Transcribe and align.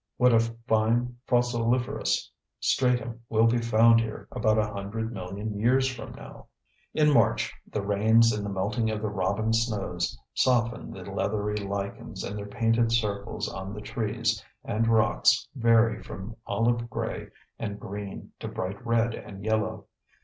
What 0.17 0.33
a 0.33 0.39
fine 0.39 1.17
fossiliferous 1.27 2.31
stratum 2.59 3.21
will 3.29 3.45
be 3.45 3.59
found 3.59 3.99
here 3.99 4.27
about 4.31 4.57
a 4.57 4.65
hundred 4.73 5.13
million 5.13 5.59
years 5.59 5.87
from 5.87 6.13
now! 6.13 6.47
In 6.95 7.13
March 7.13 7.53
the 7.71 7.83
rains 7.83 8.33
and 8.33 8.43
the 8.43 8.49
melting 8.49 8.89
of 8.89 8.99
the 9.03 9.09
"robin 9.11 9.53
snows" 9.53 10.19
soften 10.33 10.89
the 10.89 11.03
leathery 11.03 11.57
lichens 11.57 12.23
and 12.23 12.35
their 12.35 12.47
painted 12.47 12.91
circles 12.91 13.47
on 13.47 13.75
the 13.75 13.81
trees 13.81 14.43
and 14.63 14.87
rocks 14.87 15.47
vary 15.53 16.01
from 16.01 16.35
olive 16.47 16.89
gray 16.89 17.29
and 17.59 17.79
green 17.79 18.31
to 18.39 18.47
bright 18.47 18.83
red 18.83 19.13
and 19.13 19.45
yellow. 19.45 19.85